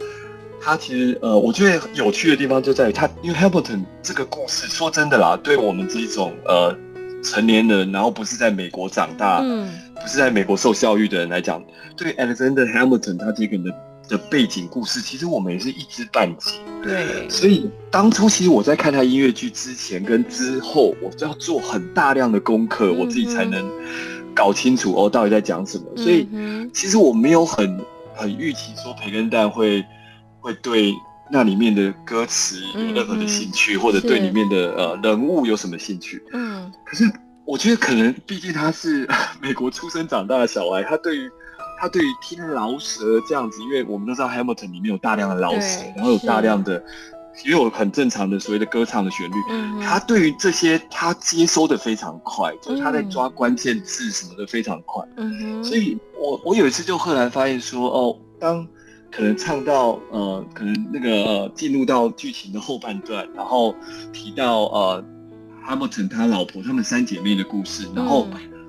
[0.62, 6.76] 他其实呃，我觉得有趣的地方就在于他，因为 Hamilton 这个故事，说真的啦，对我们这一种呃
[7.24, 9.40] 成年人，然后不是在美国长大。
[9.42, 9.68] 嗯。
[10.02, 11.64] 不是在美国受教育的人来讲，
[11.96, 13.74] 对 Alexander Hamilton 他这个人的
[14.10, 16.52] 的背景故事，其实我们也是一知半解。
[16.84, 23.66] 对，所以当初其实我在看他音乐剧之前跟之后，我就要做很大量的功课，我自己才能
[24.36, 25.86] 搞清楚哦到底在讲什么。
[25.96, 26.28] 所以
[26.74, 27.80] 其实我没有很
[28.14, 29.82] 很预期说培根蛋会
[30.42, 30.94] 会对
[31.32, 36.22] 那里面的歌词有任何的兴趣，或者对里面的呃人物有什么兴趣。
[36.34, 37.10] 嗯，可是。
[37.46, 39.08] 我觉得可能，毕竟他是
[39.42, 41.30] 美国出生长大的小孩，他对于
[41.80, 46.82] 他对于听饶舌这样子，因为我们都知道 Hamilton 里面有大量的饶舌，然后有大量的
[47.44, 49.36] 也有很正常的所谓的歌唱的旋律，
[49.84, 55.04] 他对于这些他接收的非常快，就是他在抓关键字什么的非常快。
[55.18, 58.66] 嗯所以我我有一次就赫然发现说，哦，当
[59.12, 63.76] 可能唱到呃，可能那个呃进入到剧情的后半段，然后
[64.14, 65.04] 提到呃。
[65.68, 68.28] Hamilton 他老婆他们三姐妹的故事，然后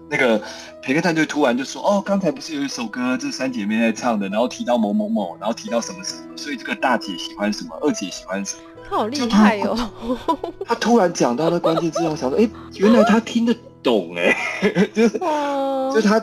[0.09, 0.41] 那个
[0.83, 9.91] 培根探队突然就说：“哦，刚才不是有一首歌，这三姐妹在唱的，然后提到某某某，然后提到什么什么，所以这个大姐喜欢什么，二姐喜欢什么。”他好厉害哦！
[10.67, 14.37] 他突然讲到那关键字，我想说：“哎，原来他听得懂哎，
[14.93, 16.21] 就是就他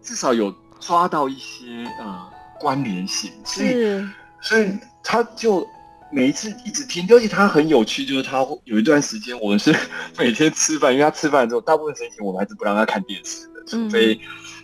[0.00, 2.26] 至少有抓到一些呃
[2.60, 4.08] 关联性，所以
[4.40, 4.70] 所以
[5.02, 5.66] 他就。”
[6.10, 9.74] 每一次一直听，而且他很有趣，就是他有一段时间，我们是
[10.18, 14.18] 每天吃饭，因为他吃饭之后，大部分时间我们还是不让他看电视的，除非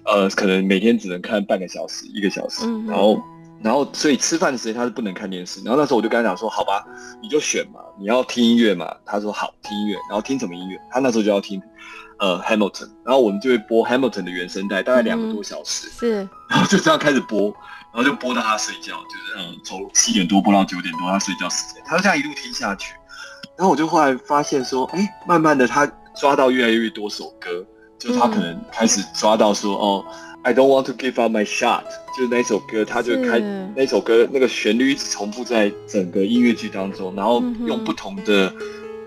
[0.04, 2.66] 呃，可能每天只能看半个小时、一个小时。
[2.86, 3.22] 然后，
[3.62, 5.60] 然后所以吃饭的时间他是不能看电视。
[5.64, 6.84] 然后那时候我就跟他讲说，好吧，
[7.20, 8.92] 你就选嘛，你要听音乐嘛。
[9.04, 9.94] 他说好，听音乐。
[10.08, 10.76] 然后听什么音乐？
[10.90, 11.60] 他那时候就要听
[12.18, 15.88] 呃 Hamilton，然后我们就会播 Hamilton 的原声带，大概两个多小时。
[15.90, 17.54] 是，然后就这样开始播，
[17.94, 22.94] 然后就播到他睡觉，就是嗯从七点多播到九点多他睡觉时间，他就这样一路听下去。
[23.56, 27.64] 然后我就后来发现说，哎，慢慢的他抓到越来越多首歌，
[27.98, 30.04] 就他可能开始抓到说，哦
[30.42, 31.84] ，I don't want to give up my shot，
[32.16, 33.38] 就是那首歌，他就开
[33.76, 38.52] 那首歌那个旋律一直重复在整个音乐剧当中，然后用不同的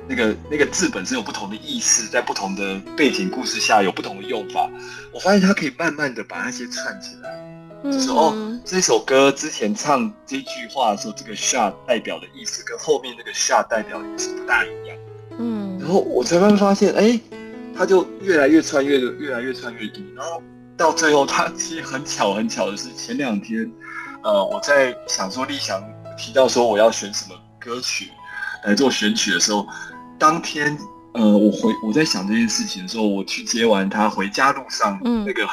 [0.07, 4.69] 那个那个字本身有不同的意思，在不同的背景故事下有不同的用法。
[5.11, 7.41] 我发现他可以慢慢的把那些串起来。
[7.83, 8.33] 就是哦，
[8.65, 14.97] 这首歌之前唱这句话的时候，这个 shot 代表的意思跟后面那个 shot 代表的意思不大一样。
[15.37, 17.19] 嗯，然后我才慢慢发现，哎，
[17.77, 20.41] 他就越来越穿越的，越来越穿越低，然后
[20.75, 23.71] 到最后，他其实很巧很巧的是，前两天，
[24.23, 25.79] 呃，我在想说立翔
[26.17, 28.09] 提到说我要选什么歌曲
[28.65, 29.67] 来做选曲的时候，
[30.17, 30.75] 当天，
[31.13, 35.47] 呃，我回我在想这件事情的时候，我去接完他回家路上，嗯，那个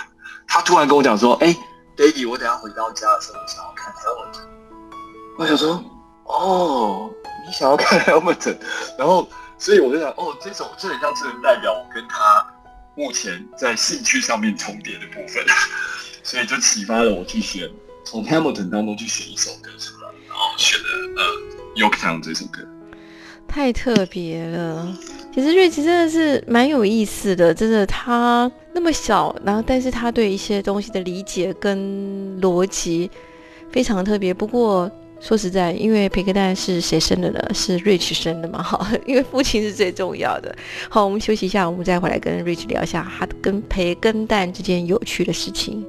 [0.49, 1.55] 他突然跟我讲说，哎。
[1.97, 4.49] Baby，我等下回到家的时候，想要看 Hamilton。
[5.39, 5.85] 我想说，
[6.25, 7.11] 哦，
[7.47, 8.57] 你想要看 Hamilton，
[8.99, 9.29] 然后，
[9.59, 12.47] 所以我就想，哦，这首这很像是代表我跟他
[12.95, 15.45] 目前在兴趣上面重叠的部分，
[16.23, 17.71] 所以就启发了我去选
[18.05, 21.25] 从 Hamilton 当中去选一首歌出来，然后选了呃
[21.77, 22.61] 《Yorktown》这首歌。
[23.47, 24.97] 太特别了。
[25.35, 31.79] 其实瑞奇真的是蛮有意思的，真的他那么小，然后但是他对一些东西的理解跟
[32.43, 33.11] 逻辑
[33.71, 34.35] 非常特别。
[34.35, 34.91] 不过
[35.21, 37.41] 说实在，因为培根蛋是谁生的呢？
[37.55, 38.63] 是瑞奇生的嘛？
[38.63, 40.55] 哈，因为父亲是最重要的。
[40.91, 45.83] 好，我们休息一下，我们再回来跟瑞奇聊一下他跟培根蛋之间有趣的事情。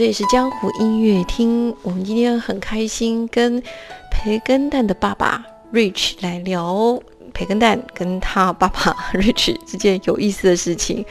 [0.00, 1.76] 这里是江湖音乐厅。
[1.82, 3.62] 我们今天很开心跟
[4.10, 6.98] 培根蛋的爸爸 Rich 来聊
[7.34, 11.04] 培根蛋跟他爸爸 Rich 之间有意思的事情。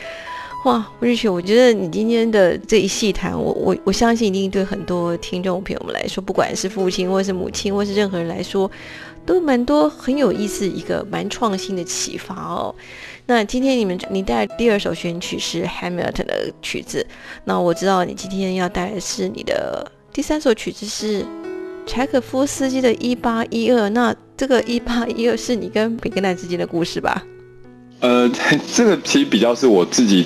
[0.66, 8.72] 哇，Rich，我觉得你今天的这一细谈，我我我相信一定对很多听众朋友们来说，不管是父亲或是母亲或是任何人来说，
[9.24, 12.74] 都蛮多很有意思，一个蛮创新的启发哦。
[13.30, 17.06] 那今天你们你带第二首选曲是 Hamilton 的曲子，
[17.44, 21.24] 那我知道你今天要带的是你的第三首曲子是
[21.86, 27.24] 柴可夫斯基的《一八一二》，那这个《一八一二》是你跟培根奈之间的故事吧？
[28.00, 28.28] 呃，
[28.74, 30.26] 这个其实比较是我自己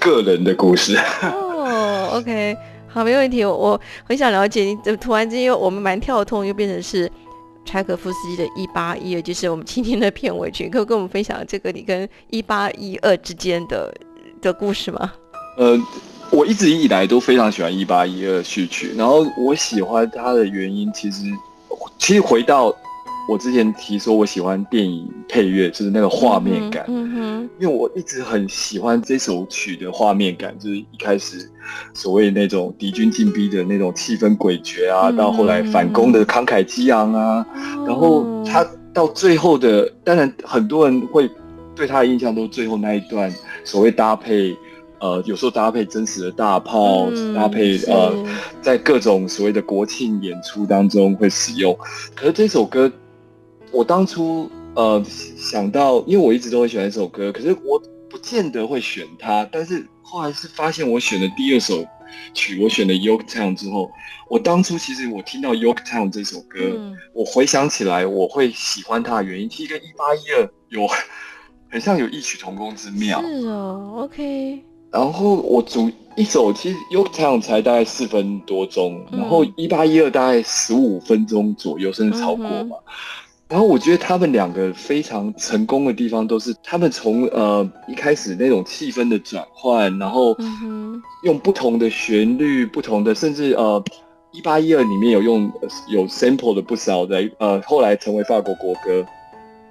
[0.00, 0.96] 个人的故事。
[1.22, 2.56] 哦，OK，
[2.88, 3.44] 好，没问题。
[3.44, 7.08] 我很想了解你，怎么突然之间我们蛮跳痛，又变成是。
[7.64, 13.94] 柴可夫斯基的《一八一二》就是我们今天的片尾曲，可以跟我们分享这个你跟《一八一二》之间的
[14.40, 15.12] 的故事吗？
[15.56, 15.78] 呃，
[16.30, 21.22] 我一直以来都非常喜欢《一八一二》序曲，然后我喜欢它的原因，其实
[21.98, 22.74] 其实回到。
[23.30, 26.84] 我之前提说，我喜欢电影配乐，就是那个画面感。
[26.88, 31.48] 嗯哼，因为我一直很喜欢这首曲的画面感，就是一开始
[31.94, 37.46] 所谓那种敌军进逼的那种气氛诡谲啊，到后来反攻的慷慨激昂啊，
[37.86, 41.30] 然后他到最后的，当然很多人会
[41.76, 44.56] 对他的印象都最后那一段所谓搭配，
[44.98, 48.12] 呃，有时候搭配真实的大炮，搭配呃，
[48.60, 51.78] 在各种所谓的国庆演出当中会使用。
[52.16, 52.90] 可是这首歌。
[53.72, 59.48] 我当初呃想到，因为我一直都很喜欢这首歌，可是我不见得会选它。
[59.52, 61.84] 但是后来是发现，我选的第二首
[62.34, 63.90] 曲，我选了《Yorktown》之后，
[64.28, 66.58] 我当初其实我听到《Yorktown》这首歌，
[67.12, 70.86] 我回想起来，我会喜欢它的原因，其实跟《一八一二》有
[71.70, 73.22] 很像，有异曲同工之妙。
[73.22, 74.64] 是哦，OK。
[74.90, 82.76] 然后我主一首，其实《Yorktown》才大概四分多钟，然后《一八一二》大概十五分钟左右，甚至超过嘛。
[83.50, 90.36] 然后我觉得他们两个非常成功的地方，都是他们从呃一开始那种气氛的转换，然后
[91.24, 93.82] 用不同的旋律、不同的，甚至呃
[94.30, 95.52] 一八一二里面有用
[95.88, 99.04] 有 sample 的不少的呃后来成为法国国歌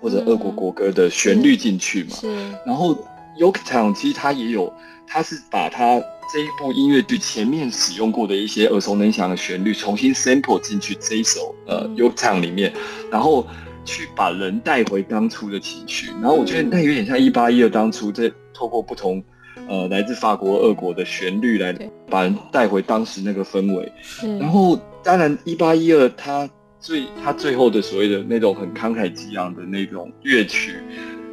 [0.01, 2.09] 或者俄国国歌的旋律进去嘛。
[2.19, 2.27] 是。
[2.65, 2.93] 然后
[3.39, 4.71] Yorktown 其实他也有，
[5.07, 5.97] 他是把他
[6.33, 12.73] 这一部音乐剧前面使用过的一些耳熟能详的旋律重新 sample 进去这一首呃 Yorktown 里面，
[13.09, 13.47] 然后
[13.89, 16.11] 去把人带回当初的情绪。
[16.21, 19.23] 然后我觉得那有点像一八一二当初这透过不同
[19.67, 21.73] 呃来自法国、俄国的旋律来
[22.09, 23.91] 把人带回当时那个氛围。
[24.39, 26.49] 然后当然一八一二他。
[26.79, 30.77] 最他最后的所谓的那种很慷慨激昂的那种乐曲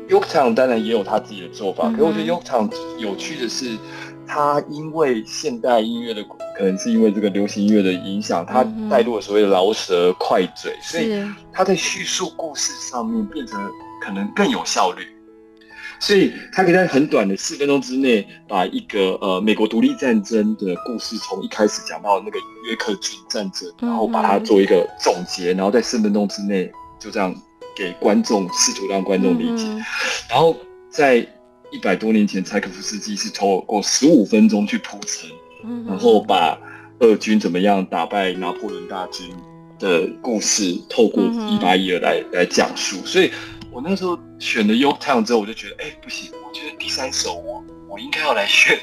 [0.09, 1.89] ，Yorktown 当然也有他自己的做法。
[1.91, 3.77] 可是我觉得 Yorktown 有趣的是，
[4.27, 6.22] 他因为现代音乐的，
[6.57, 13.61] 可能是因为这个流行音乐的影响，他带入了所谓的饶舌、快嘴，所以他在叙述故事上面变成
[14.03, 15.07] 可能更有效率。
[15.99, 26.70] 所以他可以在很短的四分钟之内，把一个呃美国独立战争的故事从一开始讲到那个约克郡战争，然后把它做一个总结，然后在四分钟之内
[27.01, 27.35] 就这样
[27.74, 29.64] 给观众试图让观众理解。
[30.29, 30.55] 然后
[30.91, 31.27] 在
[31.71, 35.31] 一百多年前，柴可夫斯基是透过十五分钟去铺陈，
[35.87, 36.59] 然后把
[37.01, 39.29] 俄军怎么样打败拿破仑大军
[39.79, 42.97] 的故事，透过一八一二来来讲述。
[43.05, 43.31] 所以。
[43.73, 48.79] 我那时候选了 Yorktown 之后，我就觉得，哎，不行，我觉得第三首我我应该要来选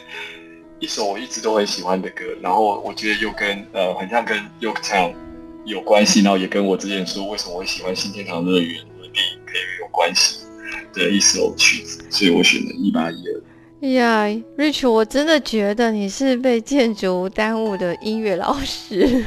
[0.80, 5.16] 一首我一直都很喜欢的歌，然后我觉得又跟呃很像跟 Yorktown
[5.66, 10.43] 有关系，然后也跟我之前说为什么我喜欢新天堂乐园的电影可以有关系
[10.94, 13.42] 的一首曲子，所以我选了一八一二。
[13.82, 14.26] 哎呀
[14.58, 19.26] ，Rich，我真的觉得你是被建筑耽误的音乐老师。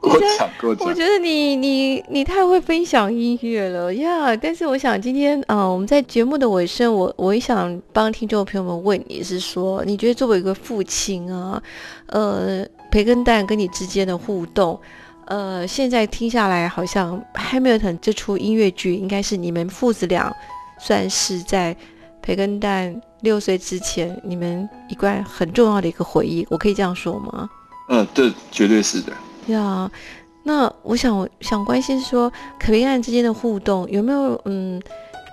[0.00, 4.34] 我讲过， 我觉得你你你太会分享音乐了呀！
[4.34, 11.62] 但是我想今天啊，我们在节目的尾声，我我也想帮听众朋友们问你是说，你觉得作为一个父亲啊，
[12.06, 14.80] 呃，培根蛋跟你之间的互动，
[15.26, 20.34] 呃，现在听下来好像 Hamilton 这出音乐剧应该是你们父子俩
[20.82, 21.74] 算是在
[22.20, 23.00] 培根蛋。
[23.22, 27.48] 六岁之前，你们一段很重要的一个回忆，我可以这样说吗？
[27.88, 29.12] 嗯，这绝对是的。
[29.46, 29.88] 呀，
[30.42, 32.28] 那我想想关心说，
[32.58, 34.82] 培根蛋之间的互动有没有嗯，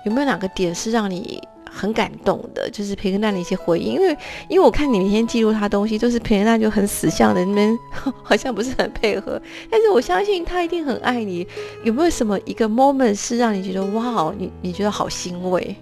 [0.06, 2.68] 有没有哪个点是让你很感动的？
[2.70, 4.16] 就是培根娜的一些回应，因为
[4.48, 7.78] 因为我看你每天记录他东西，就是培根娜就很死相的，那边
[8.22, 9.40] 好像不是很配合。
[9.70, 11.46] 但是我相信他一定很爱你。
[11.84, 15.76] 有没有什么一个 moment 是让你觉得哇，你你觉得好欣慰？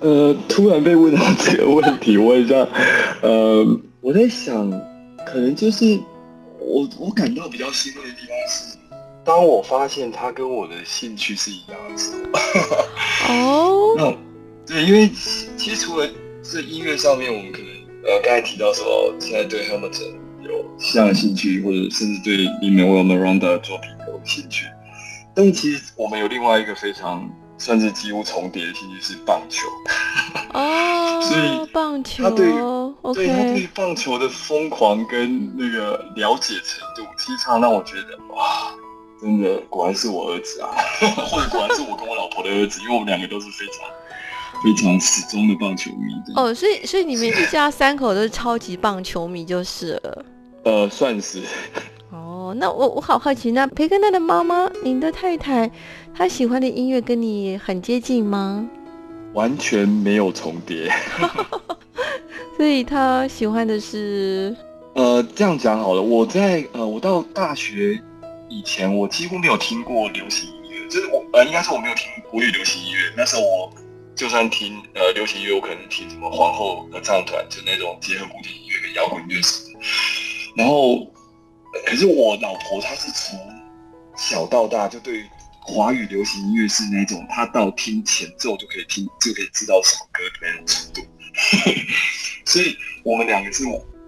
[0.00, 2.68] 呃，突然被问到这个问题，我也道，
[3.22, 3.64] 呃，
[4.00, 4.70] 我在想，
[5.26, 5.98] 可能就是
[6.58, 8.76] 我我感到比较欣慰的地方是，
[9.24, 13.32] 当我发现他跟我的兴趣是一样的时候。
[13.32, 13.94] 哦。
[13.96, 14.25] 那
[14.66, 15.10] 对，因为
[15.56, 16.08] 其实除了
[16.42, 17.68] 这音乐上面，我们可能
[18.04, 24.66] 呃刚才提到说，现在对 Hamilton 有像的兴趣，或者甚至对 Lin-Manuel Miranda 的作品有兴趣，
[25.34, 27.30] 但其实我们有另外一个非常。
[27.58, 29.66] 算是几乎重叠的兴趣是棒球
[30.52, 32.52] 哦，所以棒球他对
[33.14, 38.70] 对他对棒球的疯狂跟那个了解程度，其实常让我觉得哇，
[39.18, 40.68] 真的果然是我儿子啊，
[41.16, 43.88] 或者果然是我跟我老婆的儿子，因为我们两个都是非常
[44.62, 46.14] 非常始终的棒球迷。
[46.34, 50.24] 哦，所以所以你们一家三口都是超级棒球迷就是了。
[50.64, 51.42] 呃，算是。
[52.10, 55.70] 哦，那我我好好奇，那培根蛋的妈妈，您的太太，
[56.14, 58.68] 她喜欢的音乐跟你很接近吗？
[59.34, 60.90] 完全没有重叠，
[62.56, 64.56] 所以她喜欢的是……
[64.94, 68.00] 呃，这样讲好了，我在呃，我到大学
[68.48, 72.98] 以前，我几乎没有听过流行音乐，就是我呃，应该是我没有听国语流行音乐。
[73.14, 73.70] 那时候我
[74.16, 79.86] 就算听呃流行音乐，我可能听什么皇后合唱团，就那种结合古典音乐跟摇滚乐什么的，
[80.56, 81.12] 然后。
[81.84, 83.38] 可是我老婆她是从
[84.16, 85.22] 小到大就对
[85.60, 91.02] 华语流行音乐是那种，她到听前奏就可以听，就可以知道什么歌的那种程度。
[92.46, 93.64] 所以我们两个是，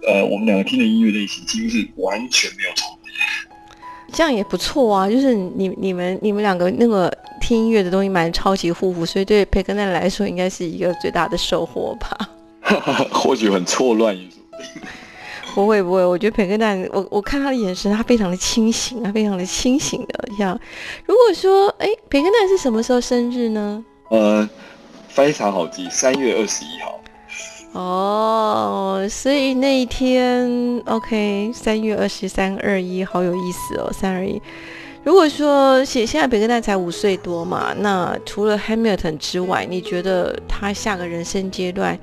[0.06, 2.97] 呃，我们两个听的音乐类型几乎是完全没有重。
[4.12, 12.28] 这样也不错啊，就是你、你们、你们两个那个听音乐的东西蛮超级互补，所以对培根蛋来说应该是一个最大的收获吧。
[13.12, 14.16] 或许很错乱。
[15.54, 20.28] 不会不会，我觉得培根蛋，我我看他的眼神，他非常的清醒啊，非常的清醒的。
[20.36, 20.58] 像
[21.04, 23.84] 如果说，哎，培根蛋是什么时候生日呢？
[24.10, 24.48] 呃，
[25.08, 27.00] 非常好记，三月二十一号。
[27.72, 34.40] 哦，所以那一天，OK，三月二十三二一，好有意思哦，三二一。
[35.04, 41.98] 如果说现现在培根蛋才五岁多嘛，那除了 Hamilton 之外，你觉得他下个人生阶段？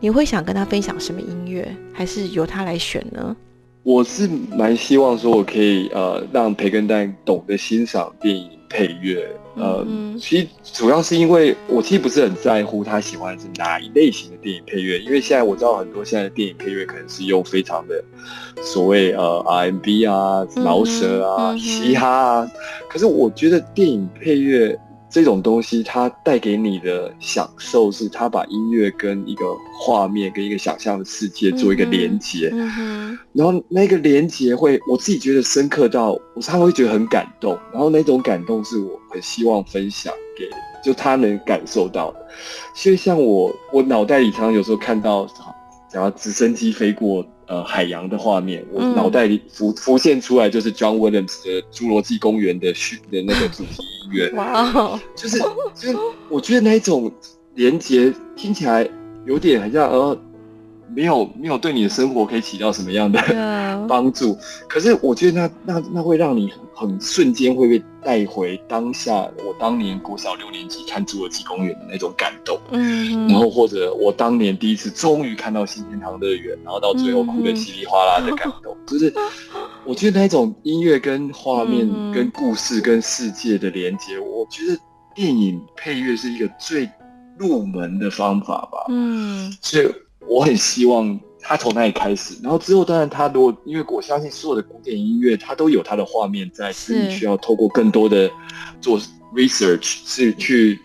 [0.00, 3.36] 你会想跟他分享什么音乐，还是由他来选呢？
[3.82, 9.86] 我是蛮希望说，我可以呃让培根蛋懂得欣赏电影配乐，呃，
[10.18, 18.02] 其实主要是因为我其实不是很在乎他喜欢是哪一类型的电影配乐，因为现在我知道很多现在的电影配乐可能是用非常的
[18.62, 22.52] 所谓呃 RMB 啊、饶舌啊、嘻哈啊，
[22.88, 24.78] 可是我觉得电影配乐。
[25.10, 29.44] 这种东西它带给你的享受是，它把音乐跟一个
[29.80, 32.48] 画面跟一个想象的世界做一个连接，
[33.32, 40.48] 然后那个连接会我自己觉得深刻到，我常常会觉得很感动，然后那种感动是我很希望分享给
[40.82, 42.26] 就他能感受到的，
[42.74, 45.26] 所以像我我脑袋里常常有时候看到，
[45.92, 47.26] 然后直升机飞过。
[47.50, 55.36] 呃，海洋的画面，我脑袋里浮浮现出来就是 John Williams 的《侏罗纪公园》的序的那个主题音乐，哇，就是
[55.74, 55.96] 就是，
[56.28, 57.12] 我觉得那一种
[57.56, 58.88] 连接听起来
[59.26, 60.16] 有点很像呃。
[60.94, 63.20] 没有没有对你的生活可以起到什么样的
[63.88, 64.36] 帮助，
[64.68, 69.12] 可是我觉得那那那会让你很瞬间会被带回当下
[69.44, 79.12] 我当年国小六年级看《侏罗纪公园》的那种感动，嗯，然后或者我当年第一次终于看到新天堂乐园，然后到最后哭得稀里哗啦的感动， 就是
[79.84, 84.78] 我觉得那种音乐跟画面跟故事跟世界的连接，我觉得
[85.14, 86.88] 电影配乐是一个最
[87.38, 89.86] 入门的方法吧，嗯，所以。
[90.30, 98.30] 我很希望他从那里开始，然后之后当然他如果因为我相信所有的古典音乐，它都有它的画面在，是你需要透过更多的
[98.80, 99.00] 做
[99.34, 100.78] research 是去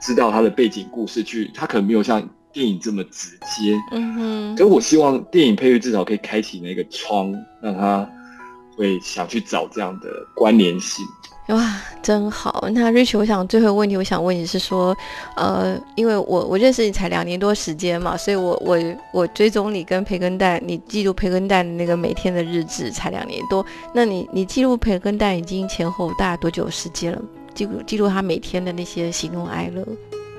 [0.00, 2.22] 知道它的背景故事，去它可能没有像
[2.52, 3.76] 电影这么直接。
[3.90, 8.08] 嗯哼，所以我希望电影配乐至少可以开启那个窗，让他
[8.76, 11.04] 会想去找这样的关联性。
[11.48, 12.66] 哇，真好！
[12.72, 14.96] 那 Rich，我想最后问题，我想问你是说，
[15.36, 18.78] 呃，因为我我认识你才两年多时间嘛，所以我我
[19.12, 23.64] 我追踪你跟培根蛋，你记录培根蛋的那个每天的日志才两年多，
[23.94, 27.20] 那你你记录培根蛋已经前后大概多久时间了？
[27.54, 29.86] 记录记录他每天的那些喜怒哀乐？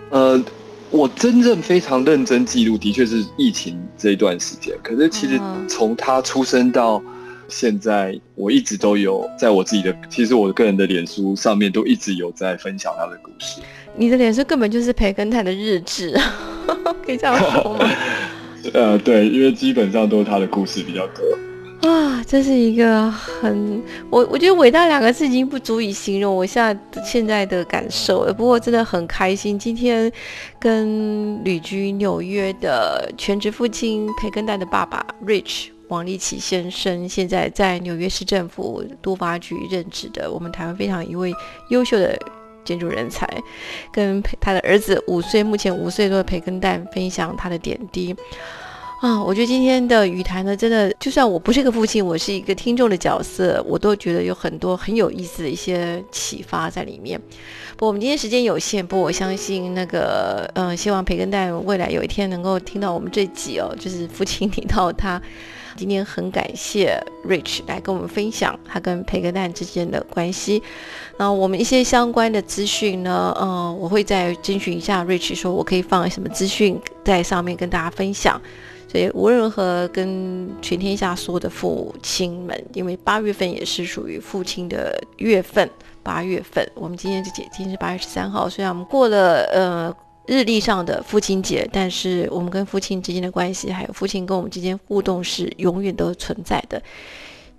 [0.10, 0.44] 呃，
[0.90, 4.76] 我真正非常认真记录，的确是疫情这一段时间。
[4.82, 5.40] 可是其实
[5.70, 7.00] 从他出生到
[7.48, 13.62] 现在我一直都有在我自己的，其实我个人的脸书上面都一直有在分享他的故事。
[13.96, 16.14] 你的脸书根本就是培根泰的日志，
[17.06, 17.90] 可以这样说吗？
[18.74, 21.24] 呃，对，因为基本上都是他的故事比较多。
[21.88, 23.80] 啊，这是一个很
[24.10, 28.34] 我我觉得伟大两个字已经不足以形容我现在现在的感受了。
[28.34, 30.12] 不过真的很开心，今天
[30.60, 35.75] 跟旅居纽约的全职父亲培根蛋的爸爸 Rich。
[35.88, 41.34] 王立奇先生现在在纽约市政府都发局任职的，我们台湾非常一位
[41.70, 42.18] 优秀的
[42.64, 43.30] 建筑人才，
[43.92, 48.16] 跟他的儿子五岁，目前五岁多的培根蛋分享他的点滴
[49.02, 49.22] 啊！
[49.24, 57.22] 我觉得今天的语谈呢，真的就算我不是个父亲，我是一个听众的角色，我都觉得有很多很有意思的一些启发在里面。
[57.78, 65.22] 不，我们今天时间有限，不，我相信那个，嗯，希望培根蛋未来有一天能够听到我们这集哦，就是父亲提到他。
[65.78, 70.64] 今天很感谢 Rich 来跟我们分享他跟培根蛋之间的关系。
[71.18, 78.42] 那我们一些相关的资讯呢，嗯，我会再征询一下 Rich，说我可以放什么资讯在上面跟大家分享。
[78.88, 85.70] 所以无论如何，跟全天下所有的父亲们，因为八月份也是属于父亲的月份，
[86.02, 89.96] 八月份我们今天这节今天是八月十三号，虽然我们过了呃。
[90.28, 96.82] 日历上的父亲节，但是我们跟父亲之间的关系，还有父亲跟我们之间互动是永远都存在的。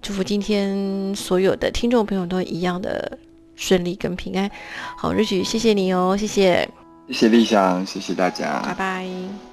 [0.02, 3.18] 祝福今天所有的听众朋友都一样的
[3.54, 4.50] 顺利跟平安。
[4.96, 6.68] 好，日曲，谢谢你哦，谢谢，
[7.08, 9.06] 谢谢立翔，谢谢大家，拜拜，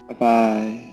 [0.08, 0.93] 拜拜。